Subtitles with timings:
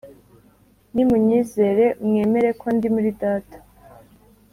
[0.93, 3.57] Nimunyizere mwemere ko ndi muri Data